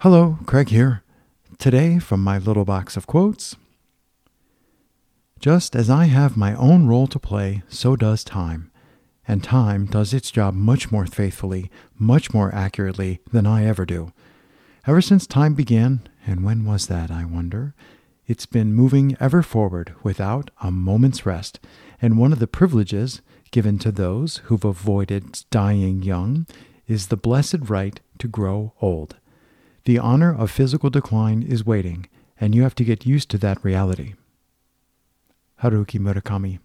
Hello, 0.00 0.38
Craig 0.44 0.68
here. 0.68 1.02
Today, 1.56 1.98
from 1.98 2.22
my 2.22 2.36
little 2.36 2.66
box 2.66 2.94
of 2.98 3.06
quotes 3.06 3.56
Just 5.40 5.74
as 5.74 5.88
I 5.88 6.06
have 6.06 6.36
my 6.36 6.54
own 6.56 6.86
role 6.86 7.06
to 7.06 7.18
play, 7.18 7.62
so 7.68 7.96
does 7.96 8.22
time. 8.22 8.70
And 9.26 9.42
time 9.42 9.86
does 9.86 10.12
its 10.12 10.30
job 10.30 10.52
much 10.52 10.92
more 10.92 11.06
faithfully, 11.06 11.70
much 11.98 12.34
more 12.34 12.54
accurately 12.54 13.20
than 13.32 13.46
I 13.46 13.64
ever 13.64 13.86
do. 13.86 14.12
Ever 14.86 15.00
since 15.00 15.26
time 15.26 15.54
began, 15.54 16.06
and 16.26 16.44
when 16.44 16.66
was 16.66 16.86
that, 16.88 17.10
I 17.10 17.24
wonder? 17.24 17.74
It's 18.26 18.44
been 18.46 18.74
moving 18.74 19.16
ever 19.20 19.42
forward 19.42 19.94
without 20.02 20.50
a 20.60 20.70
moment's 20.70 21.24
rest, 21.24 21.60
and 22.02 22.18
one 22.18 22.32
of 22.32 22.40
the 22.40 22.46
privileges 22.46 23.22
given 23.52 23.78
to 23.78 23.90
those 23.90 24.38
who've 24.44 24.66
avoided 24.66 25.44
dying 25.50 26.02
young 26.02 26.46
is 26.86 27.06
the 27.06 27.16
blessed 27.16 27.70
right 27.70 27.98
to 28.18 28.28
grow 28.28 28.74
old. 28.82 29.16
The 29.84 29.98
honor 29.98 30.34
of 30.34 30.50
physical 30.50 30.88
decline 30.88 31.42
is 31.42 31.66
waiting, 31.66 32.06
and 32.40 32.54
you 32.54 32.62
have 32.62 32.74
to 32.76 32.84
get 32.84 33.04
used 33.04 33.30
to 33.30 33.38
that 33.38 33.62
reality. 33.62 34.14
Haruki 35.62 36.00
Murakami 36.00 36.58